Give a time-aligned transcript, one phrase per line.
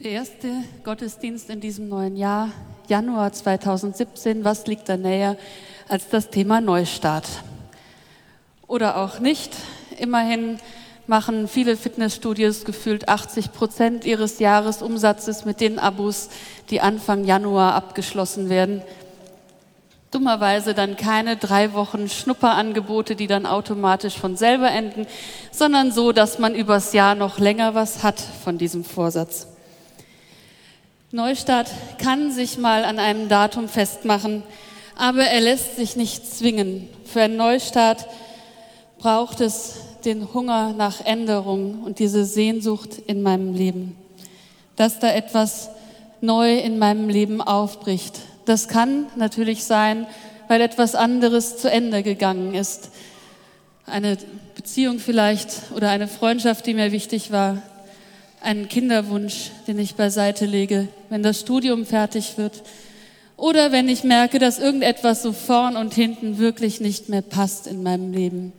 [0.00, 0.48] Der erste
[0.82, 2.50] Gottesdienst in diesem neuen Jahr,
[2.88, 5.36] Januar 2017, was liegt da näher
[5.88, 7.28] als das Thema Neustart?
[8.66, 9.54] Oder auch nicht.
[9.96, 10.58] Immerhin
[11.06, 16.28] machen viele Fitnessstudios gefühlt 80 Prozent ihres Jahresumsatzes mit den Abos,
[16.70, 18.82] die Anfang Januar abgeschlossen werden.
[20.10, 25.06] Dummerweise dann keine drei Wochen Schnupperangebote, die dann automatisch von selber enden,
[25.52, 29.53] sondern so, dass man übers Jahr noch länger was hat von diesem Vorsatz.
[31.14, 34.42] Neustart kann sich mal an einem Datum festmachen,
[34.96, 36.88] aber er lässt sich nicht zwingen.
[37.04, 38.08] Für einen Neustart
[38.98, 43.94] braucht es den Hunger nach Änderung und diese Sehnsucht in meinem Leben,
[44.74, 45.70] dass da etwas
[46.20, 48.18] neu in meinem Leben aufbricht.
[48.44, 50.08] Das kann natürlich sein,
[50.48, 52.90] weil etwas anderes zu Ende gegangen ist.
[53.86, 54.18] Eine
[54.56, 57.62] Beziehung vielleicht oder eine Freundschaft, die mir wichtig war,
[58.44, 62.62] einen Kinderwunsch, den ich beiseite lege, wenn das Studium fertig wird.
[63.36, 67.82] Oder wenn ich merke, dass irgendetwas so vorn und hinten wirklich nicht mehr passt in
[67.82, 68.52] meinem Leben.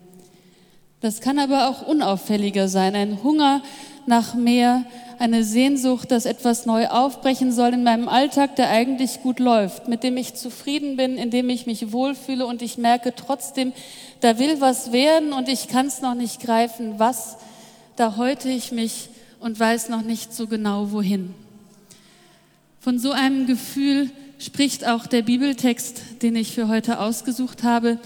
[1.02, 3.61] Das kann aber auch unauffälliger sein, ein Hunger
[4.08, 4.83] nach mehr,
[5.19, 10.03] eine Sehnsucht, dass etwas neu aufbrechen soll in meinem Alltag, der eigentlich gut läuft, mit
[10.03, 13.72] dem ich zufrieden bin, in dem ich mich wohlfühle und ich merke trotzdem,
[14.20, 17.38] da will was werden und ich kann es noch nicht greifen, was,
[17.95, 19.09] da heute ich mich
[19.46, 21.32] und weiß noch nicht so genau wohin.
[22.80, 28.00] Von so einem Gefühl spricht auch der Bibeltext, den ich für heute ausgesucht habe.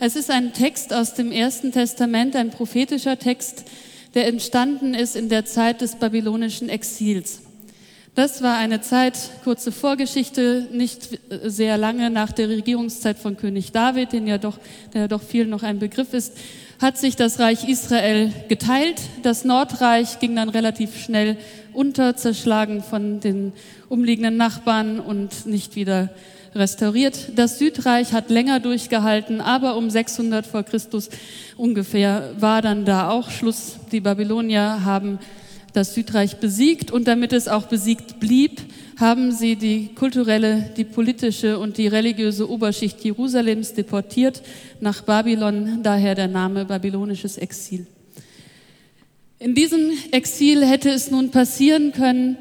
[0.00, 3.64] Es ist ein Text aus dem Ersten Testament, ein prophetischer Text,
[4.12, 7.40] der entstanden ist in der Zeit des babylonischen Exils.
[8.14, 14.12] Das war eine Zeit, kurze Vorgeschichte, nicht sehr lange nach der Regierungszeit von König David,
[14.12, 14.58] den ja doch,
[14.92, 16.34] der ja doch viel noch ein Begriff ist
[16.82, 19.00] hat sich das Reich Israel geteilt.
[19.22, 21.36] Das Nordreich ging dann relativ schnell
[21.72, 23.52] unter, zerschlagen von den
[23.88, 26.10] umliegenden Nachbarn und nicht wieder
[26.54, 27.30] restauriert.
[27.36, 31.08] Das Südreich hat länger durchgehalten, aber um 600 vor Christus
[31.56, 33.76] ungefähr war dann da auch Schluss.
[33.92, 35.20] Die Babylonier haben
[35.72, 38.60] das Südreich besiegt und damit es auch besiegt blieb,
[38.98, 44.42] haben sie die kulturelle, die politische und die religiöse Oberschicht Jerusalems deportiert
[44.80, 47.86] nach Babylon, daher der Name babylonisches Exil.
[49.38, 52.36] In diesem Exil hätte es nun passieren können,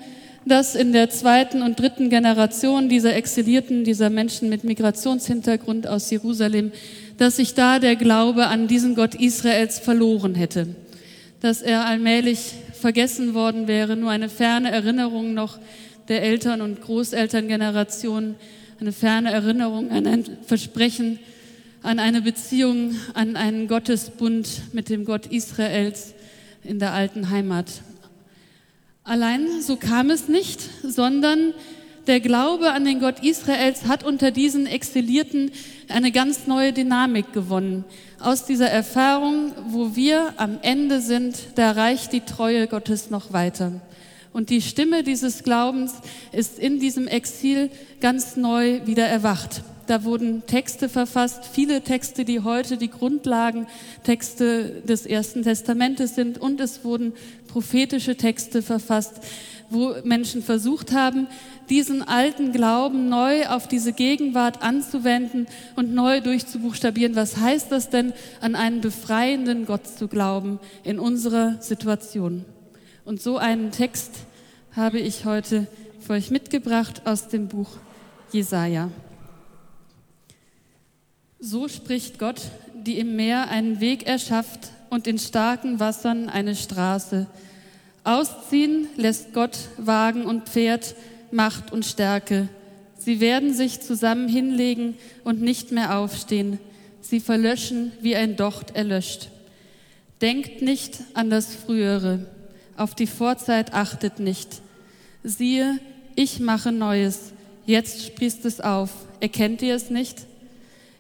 [0.46, 6.72] dass in der zweiten und dritten Generation dieser Exilierten, dieser Menschen mit Migrationshintergrund aus Jerusalem,
[7.18, 10.76] dass sich da der Glaube an diesen Gott Israels verloren hätte,
[11.40, 15.60] dass er allmählich vergessen worden wäre, nur eine ferne Erinnerung noch
[16.08, 18.36] der Eltern- und Großelterngeneration,
[18.80, 21.20] eine ferne Erinnerung an ein Versprechen,
[21.84, 26.14] an eine Beziehung, an einen Gottesbund mit dem Gott Israels
[26.64, 27.68] in der alten Heimat.
[29.04, 31.54] Allein so kam es nicht, sondern
[32.08, 35.52] der Glaube an den Gott Israels hat unter diesen Exilierten
[35.88, 37.84] eine ganz neue Dynamik gewonnen.
[38.20, 43.74] Aus dieser Erfahrung, wo wir am Ende sind, da reicht die Treue Gottes noch weiter.
[44.34, 45.94] Und die Stimme dieses Glaubens
[46.32, 47.70] ist in diesem Exil
[48.00, 49.62] ganz neu wieder erwacht.
[49.88, 56.38] Da wurden Texte verfasst, viele Texte, die heute die Grundlagentexte des Ersten Testamentes sind.
[56.38, 57.12] Und es wurden
[57.50, 59.16] prophetische Texte verfasst,
[59.72, 61.28] wo Menschen versucht haben,
[61.70, 67.16] diesen alten Glauben neu auf diese Gegenwart anzuwenden und neu durchzubuchstabieren.
[67.16, 72.46] Was heißt das denn, an einen befreienden Gott zu glauben in unserer Situation?
[73.06, 74.12] Und so einen Text
[74.76, 75.68] habe ich heute
[76.00, 77.70] für euch mitgebracht aus dem Buch
[78.32, 78.92] Jesaja.
[81.40, 82.42] So spricht Gott,
[82.76, 87.28] die im Meer einen Weg erschafft und in starken Wassern eine Straße.
[88.04, 90.96] Ausziehen lässt Gott Wagen und Pferd,
[91.32, 92.50] Macht und Stärke.
[92.98, 96.60] Sie werden sich zusammen hinlegen und nicht mehr aufstehen.
[97.02, 99.30] Sie verlöschen, wie ein Docht erlöscht.
[100.22, 102.28] Denkt nicht an das Frühere
[102.82, 104.62] auf die Vorzeit achtet nicht.
[105.24, 105.80] Siehe,
[106.16, 107.32] ich mache Neues,
[107.68, 108.90] jetzt sprießt es auf.
[109.20, 110.26] Erkennt ihr es nicht?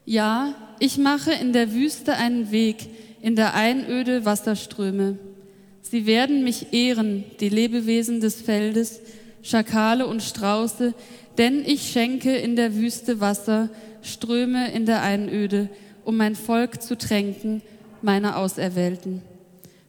[0.05, 2.87] Ja, ich mache in der Wüste einen Weg,
[3.21, 5.17] in der Einöde Wasserströme.
[5.81, 9.01] Sie werden mich ehren, die Lebewesen des Feldes,
[9.43, 10.93] Schakale und Strauße,
[11.37, 13.69] denn ich schenke in der Wüste Wasser,
[14.01, 15.69] Ströme in der Einöde,
[16.05, 17.61] um mein Volk zu tränken,
[18.01, 19.21] meine Auserwählten.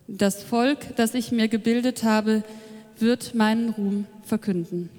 [0.08, 2.42] Das Volk, das ich mir gebildet habe,
[2.98, 4.90] wird meinen Ruhm verkünden.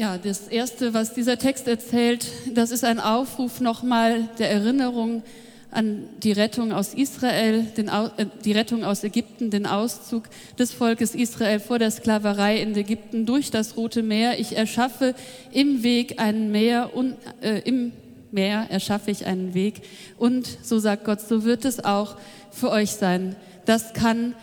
[0.00, 5.22] Ja, das Erste, was dieser Text erzählt, das ist ein Aufruf nochmal der Erinnerung
[5.70, 10.22] an die Rettung aus Israel, den, äh, die Rettung aus Ägypten, den Auszug
[10.58, 14.40] des Volkes Israel vor der Sklaverei in Ägypten durch das Rote Meer.
[14.40, 15.14] Ich erschaffe
[15.52, 17.92] im Weg ein Meer, und, äh, im
[18.30, 19.82] Meer erschaffe ich einen Weg.
[20.16, 22.16] Und so sagt Gott, so wird es auch
[22.50, 23.36] für euch sein.
[23.66, 24.34] Das kann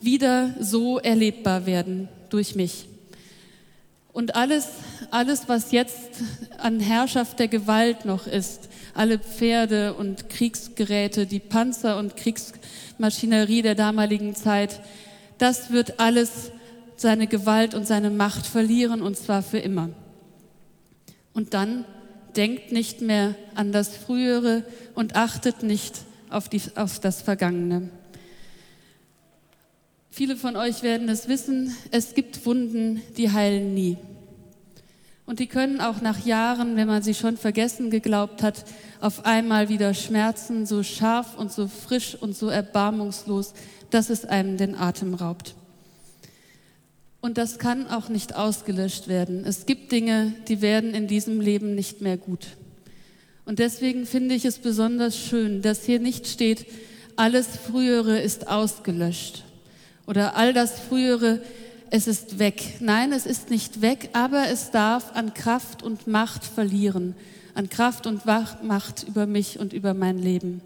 [0.00, 2.88] wieder so erlebbar werden durch mich.
[4.12, 4.68] Und alles,
[5.10, 6.10] alles, was jetzt
[6.58, 13.74] an Herrschaft der Gewalt noch ist, alle Pferde und Kriegsgeräte, die Panzer und Kriegsmaschinerie der
[13.74, 14.80] damaligen Zeit,
[15.38, 16.50] das wird alles
[16.96, 19.90] seine Gewalt und seine Macht verlieren und zwar für immer.
[21.32, 21.84] Und dann
[22.36, 24.64] denkt nicht mehr an das Frühere
[24.94, 26.00] und achtet nicht
[26.30, 27.90] auf, die, auf das Vergangene.
[30.18, 33.98] Viele von euch werden es wissen, es gibt Wunden, die heilen nie.
[35.26, 38.64] Und die können auch nach Jahren, wenn man sie schon vergessen geglaubt hat,
[39.00, 43.54] auf einmal wieder schmerzen, so scharf und so frisch und so erbarmungslos,
[43.90, 45.54] dass es einem den Atem raubt.
[47.20, 49.44] Und das kann auch nicht ausgelöscht werden.
[49.44, 52.48] Es gibt Dinge, die werden in diesem Leben nicht mehr gut.
[53.44, 56.66] Und deswegen finde ich es besonders schön, dass hier nicht steht,
[57.14, 59.44] alles Frühere ist ausgelöscht
[60.08, 61.40] oder all das Frühere
[61.90, 62.80] es ist weg.
[62.80, 67.14] Nein, es ist nicht weg, aber es darf an Kraft und Macht verlieren,
[67.54, 70.60] an Kraft und Macht über mich und über mein Leben.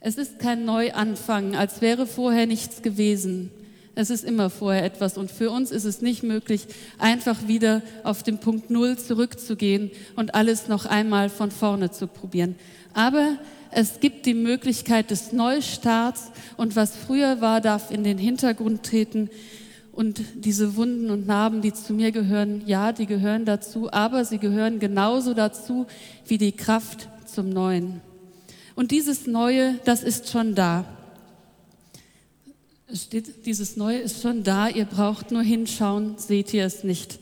[0.00, 3.50] Es ist kein Neuanfang, als wäre vorher nichts gewesen.
[4.00, 6.66] Es ist immer vorher etwas und für uns ist es nicht möglich,
[6.98, 12.54] einfach wieder auf den Punkt Null zurückzugehen und alles noch einmal von vorne zu probieren.
[12.94, 13.36] Aber
[13.70, 19.28] es gibt die Möglichkeit des Neustarts und was früher war, darf in den Hintergrund treten.
[19.92, 24.38] Und diese Wunden und Narben, die zu mir gehören, ja, die gehören dazu, aber sie
[24.38, 25.86] gehören genauso dazu
[26.26, 28.00] wie die Kraft zum Neuen.
[28.74, 30.86] Und dieses Neue, das ist schon da.
[32.92, 37.20] Es steht, dieses Neue ist schon da, ihr braucht nur hinschauen, seht ihr es nicht.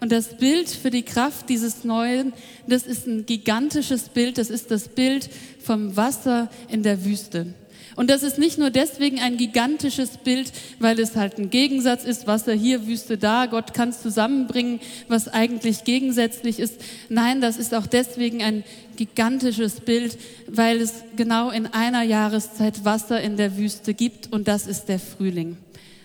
[0.00, 2.32] Und das Bild für die Kraft dieses Neuen,
[2.66, 5.28] das ist ein gigantisches Bild, das ist das Bild
[5.62, 7.52] vom Wasser in der Wüste.
[7.96, 12.26] Und das ist nicht nur deswegen ein gigantisches Bild, weil es halt ein Gegensatz ist,
[12.26, 16.80] Wasser hier, Wüste da, Gott kann es zusammenbringen, was eigentlich gegensätzlich ist.
[17.08, 18.64] Nein, das ist auch deswegen ein
[18.96, 24.66] gigantisches Bild, weil es genau in einer Jahreszeit Wasser in der Wüste gibt und das
[24.66, 25.56] ist der Frühling.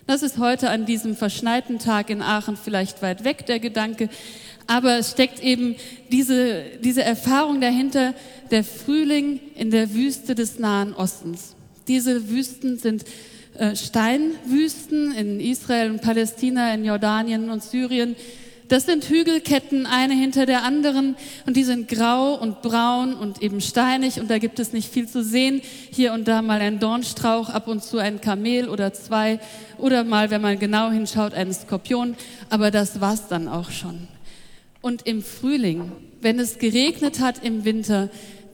[0.09, 4.09] Das ist heute an diesem verschneiten Tag in Aachen vielleicht weit weg, der Gedanke.
[4.65, 5.75] Aber es steckt eben
[6.11, 8.15] diese, diese Erfahrung dahinter,
[8.49, 11.55] der Frühling in der Wüste des Nahen Ostens.
[11.89, 13.03] Diese Wüsten sind
[13.57, 18.15] äh, Steinwüsten in Israel und Palästina, in Jordanien und Syrien.
[18.67, 21.15] Das sind Hügelketten, eine hinter der anderen,
[21.47, 25.07] und die sind grau und braun und eben steinig, und da gibt es nicht viel
[25.07, 25.61] zu sehen.
[25.91, 29.39] Hier und da mal ein Dornstrauch, ab und zu ein Kamel oder zwei,
[29.79, 32.15] oder mal, wenn man genau hinschaut, ein Skorpion,
[32.51, 34.07] aber das war's dann auch schon.
[34.81, 38.09] Und im Frühling, wenn es geregnet hat im Winter,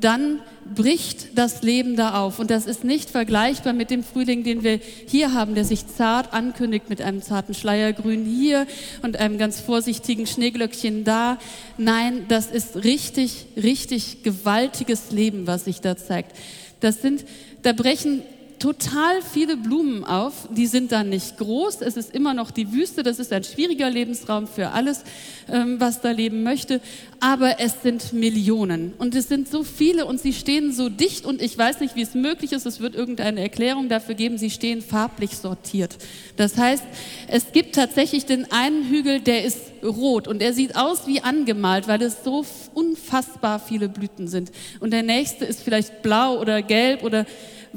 [0.05, 0.39] dann
[0.75, 2.37] bricht das Leben da auf.
[2.37, 6.31] Und das ist nicht vergleichbar mit dem Frühling, den wir hier haben, der sich zart
[6.31, 8.67] ankündigt mit einem zarten Schleiergrün hier
[9.01, 11.39] und einem ganz vorsichtigen Schneeglöckchen da.
[11.79, 16.37] Nein, das ist richtig, richtig gewaltiges Leben, was sich da zeigt.
[16.81, 17.25] Das sind,
[17.63, 18.21] da brechen
[18.59, 20.47] total viele Blumen auf.
[20.51, 21.81] Die sind dann nicht groß.
[21.81, 23.03] Es ist immer noch die Wüste.
[23.03, 25.03] Das ist ein schwieriger Lebensraum für alles,
[25.51, 26.81] ähm, was da leben möchte.
[27.19, 28.93] Aber es sind Millionen.
[28.97, 31.25] Und es sind so viele und sie stehen so dicht.
[31.25, 32.65] Und ich weiß nicht, wie es möglich ist.
[32.65, 34.37] Es wird irgendeine Erklärung dafür geben.
[34.37, 35.97] Sie stehen farblich sortiert.
[36.35, 36.83] Das heißt,
[37.27, 41.87] es gibt tatsächlich den einen Hügel, der ist rot und er sieht aus wie angemalt,
[41.87, 44.51] weil es so unfassbar viele Blüten sind.
[44.79, 47.25] Und der nächste ist vielleicht blau oder gelb oder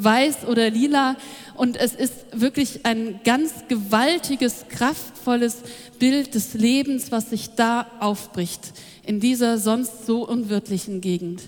[0.03, 1.17] weiß oder lila.
[1.55, 5.59] Und es ist wirklich ein ganz gewaltiges, kraftvolles
[5.99, 8.73] Bild des Lebens, was sich da aufbricht
[9.05, 11.43] in dieser sonst so unwirtlichen Gegend.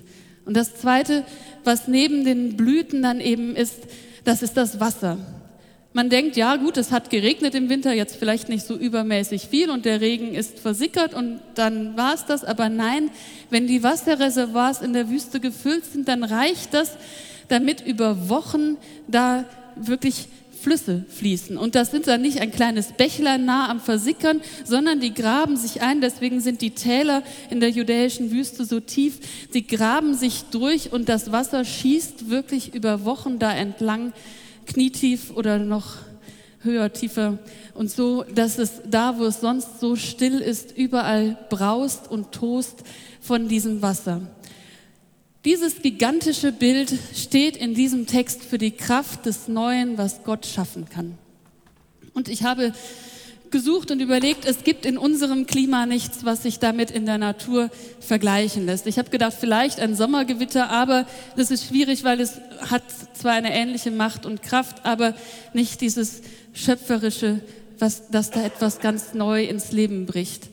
[0.45, 1.25] Und das Zweite,
[1.63, 3.77] was neben den Blüten dann eben ist,
[4.25, 5.19] das ist das Wasser.
[5.93, 9.71] Man denkt, ja gut, es hat geregnet im Winter, jetzt vielleicht nicht so übermäßig viel
[9.71, 12.45] und der Regen ist versickert und dann war es das.
[12.45, 13.11] Aber nein,
[13.51, 16.97] wenn die Wasserreservoirs in der Wüste gefüllt sind, dann reicht das,
[17.51, 18.77] damit über Wochen
[19.09, 19.45] da
[19.77, 20.29] wirklich
[20.61, 21.57] Flüsse fließen.
[21.57, 25.81] Und das sind dann nicht ein kleines Bächlein nah am Versickern, sondern die graben sich
[25.81, 26.01] ein.
[26.01, 29.19] Deswegen sind die Täler in der judäischen Wüste so tief.
[29.51, 34.13] Sie graben sich durch und das Wasser schießt wirklich über Wochen da entlang,
[34.67, 35.97] knietief oder noch
[36.63, 37.39] höher, tiefer.
[37.75, 42.85] Und so, dass es da, wo es sonst so still ist, überall braust und tost
[43.21, 44.21] von diesem Wasser.
[45.47, 50.87] Dieses gigantische Bild steht in diesem Text für die Kraft des Neuen, was Gott schaffen
[50.91, 51.17] kann.
[52.13, 52.75] Und ich habe
[53.51, 57.71] gesucht und überlegt, es gibt in unserem Klima nichts, was sich damit in der Natur
[58.01, 58.87] vergleichen lässt.
[58.87, 61.07] Ich habe gedacht, vielleicht ein Sommergewitter, aber
[61.37, 62.39] das ist schwierig, weil es
[62.71, 62.83] hat
[63.15, 65.15] zwar eine ähnliche Macht und Kraft, aber
[65.55, 66.21] nicht dieses
[66.53, 67.41] schöpferische,
[67.79, 70.49] was, dass da etwas ganz neu ins Leben bricht.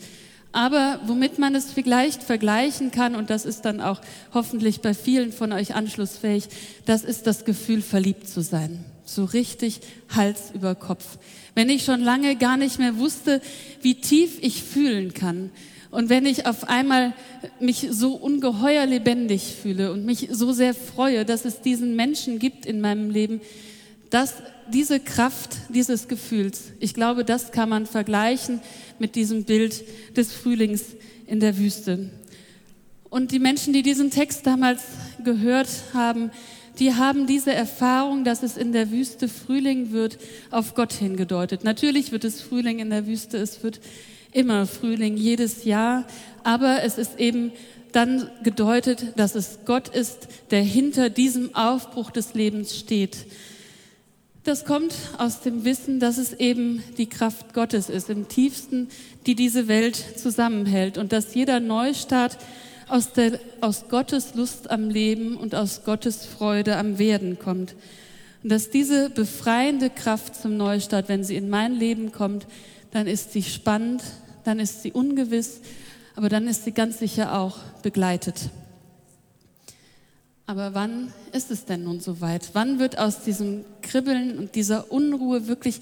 [0.57, 4.01] Aber womit man es vielleicht vergleichen kann, und das ist dann auch
[4.33, 6.47] hoffentlich bei vielen von euch anschlussfähig,
[6.83, 8.83] das ist das Gefühl, verliebt zu sein.
[9.05, 11.19] So richtig Hals über Kopf.
[11.53, 13.39] Wenn ich schon lange gar nicht mehr wusste,
[13.83, 15.51] wie tief ich fühlen kann.
[15.91, 17.13] Und wenn ich auf einmal
[17.59, 22.65] mich so ungeheuer lebendig fühle und mich so sehr freue, dass es diesen Menschen gibt
[22.65, 23.41] in meinem Leben,
[24.09, 24.35] dass
[24.71, 28.61] diese Kraft dieses Gefühls, ich glaube, das kann man vergleichen
[28.99, 29.83] mit diesem Bild
[30.15, 30.83] des Frühlings
[31.25, 32.09] in der Wüste.
[33.09, 34.83] Und die Menschen, die diesen Text damals
[35.23, 36.31] gehört haben,
[36.79, 40.19] die haben diese Erfahrung, dass es in der Wüste Frühling wird,
[40.51, 41.63] auf Gott hingedeutet.
[41.63, 43.79] Natürlich wird es Frühling in der Wüste, es wird
[44.31, 46.05] immer Frühling, jedes Jahr,
[46.43, 47.51] aber es ist eben
[47.93, 53.25] dann gedeutet, dass es Gott ist, der hinter diesem Aufbruch des Lebens steht.
[54.47, 58.87] Das kommt aus dem Wissen, dass es eben die Kraft Gottes ist, im tiefsten,
[59.25, 62.37] die diese Welt zusammenhält und dass jeder Neustart
[62.87, 67.75] aus, der, aus Gottes Lust am Leben und aus Gottes Freude am Werden kommt.
[68.41, 72.47] Und dass diese befreiende Kraft zum Neustart, wenn sie in mein Leben kommt,
[72.91, 74.01] dann ist sie spannend,
[74.45, 75.59] dann ist sie ungewiss,
[76.15, 78.49] aber dann ist sie ganz sicher auch begleitet.
[80.47, 82.49] Aber wann ist es denn nun soweit?
[82.53, 85.79] Wann wird aus diesem Kribbeln und dieser Unruhe wirklich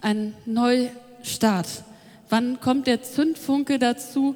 [0.00, 1.68] ein Neustart?
[2.28, 4.34] Wann kommt der Zündfunke dazu,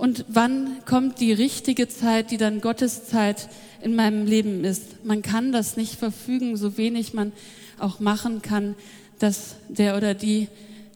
[0.00, 3.50] und wann kommt die richtige Zeit, die dann Gottes Zeit
[3.82, 5.04] in meinem Leben ist.
[5.04, 7.32] Man kann das nicht verfügen, so wenig man
[7.78, 8.76] auch machen kann,
[9.18, 10.48] dass der oder die,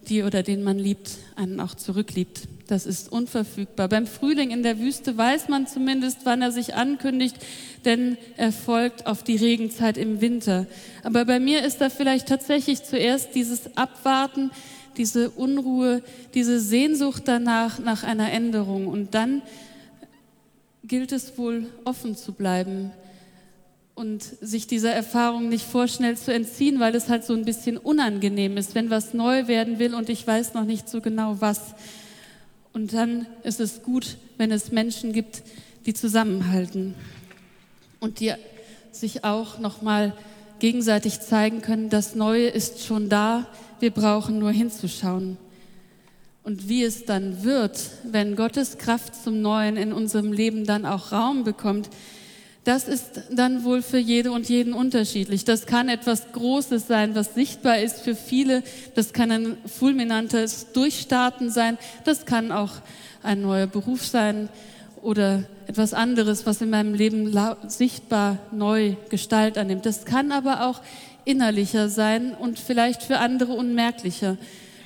[0.09, 2.43] die oder den man liebt, einen auch zurückliebt.
[2.67, 3.89] Das ist unverfügbar.
[3.89, 7.37] Beim Frühling in der Wüste weiß man zumindest, wann er sich ankündigt,
[7.85, 10.67] denn er folgt auf die Regenzeit im Winter.
[11.03, 14.51] Aber bei mir ist da vielleicht tatsächlich zuerst dieses Abwarten,
[14.97, 16.03] diese Unruhe,
[16.35, 18.87] diese Sehnsucht danach, nach einer Änderung.
[18.87, 19.43] Und dann
[20.85, 22.93] gilt es wohl, offen zu bleiben
[23.95, 28.57] und sich dieser Erfahrung nicht vorschnell zu entziehen, weil es halt so ein bisschen unangenehm
[28.57, 31.75] ist, wenn was neu werden will und ich weiß noch nicht so genau was.
[32.73, 35.43] Und dann ist es gut, wenn es Menschen gibt,
[35.87, 36.95] die zusammenhalten
[38.01, 38.33] und die
[38.91, 40.17] sich auch noch mal
[40.59, 43.47] gegenseitig zeigen können, das Neue ist schon da,
[43.79, 45.37] wir brauchen nur hinzuschauen.
[46.43, 51.13] Und wie es dann wird, wenn Gottes Kraft zum Neuen in unserem Leben dann auch
[51.13, 51.89] Raum bekommt,
[52.65, 55.45] das ist dann wohl für jede und jeden unterschiedlich.
[55.45, 58.63] Das kann etwas Großes sein, was sichtbar ist für viele.
[58.95, 61.77] Das kann ein fulminantes Durchstarten sein.
[62.05, 62.73] Das kann auch
[63.23, 64.49] ein neuer Beruf sein
[65.03, 67.31] oder etwas anderes, was in meinem Leben
[67.69, 69.85] sichtbar neu Gestalt annimmt.
[69.85, 70.81] Das kann aber auch
[71.27, 74.39] innerlicher sein und vielleicht für andere unmerklicher.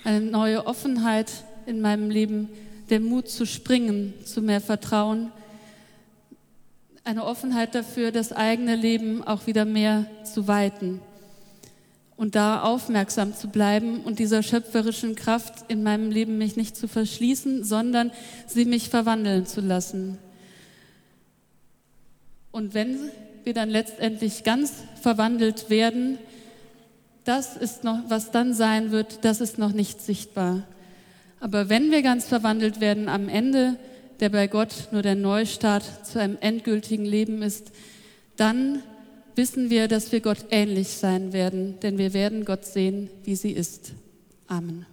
[0.05, 1.31] Eine neue Offenheit
[1.67, 2.49] in meinem Leben,
[2.91, 5.31] der Mut zu springen, zu mehr Vertrauen.
[7.05, 11.01] Eine Offenheit dafür, das eigene Leben auch wieder mehr zu weiten
[12.19, 16.89] und da aufmerksam zu bleiben und dieser schöpferischen Kraft in meinem Leben mich nicht zu
[16.89, 18.11] verschließen, sondern
[18.47, 20.19] sie mich verwandeln zu lassen.
[22.51, 22.99] Und wenn
[23.45, 26.19] wir dann letztendlich ganz verwandelt werden,
[27.23, 30.65] das ist noch, was dann sein wird, das ist noch nicht sichtbar.
[31.39, 33.77] Aber wenn wir ganz verwandelt werden am Ende,
[34.21, 37.71] der bei Gott nur der Neustart zu einem endgültigen Leben ist,
[38.37, 38.83] dann
[39.35, 43.53] wissen wir, dass wir Gott ähnlich sein werden, denn wir werden Gott sehen, wie sie
[43.53, 43.93] ist.
[44.47, 44.87] Amen.